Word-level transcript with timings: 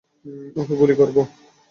ওকে 0.55 0.73
গুলি 0.79 0.95
করব। 0.99 1.17